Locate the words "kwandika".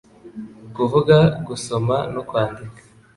2.29-2.81